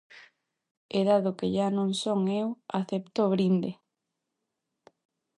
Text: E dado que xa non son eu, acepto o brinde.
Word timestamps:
E 0.97 0.99
dado 1.09 1.29
que 1.37 1.47
xa 1.55 1.67
non 1.77 1.89
son 2.03 2.19
eu, 2.41 2.47
acepto 2.79 3.19
o 3.25 3.31
brinde. 3.33 3.71